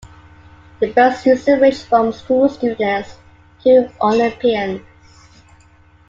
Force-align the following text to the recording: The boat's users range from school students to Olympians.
The 0.79 0.91
boat's 0.93 1.27
users 1.27 1.61
range 1.61 1.83
from 1.83 2.11
school 2.11 2.49
students 2.49 3.19
to 3.61 3.87
Olympians. 4.01 4.81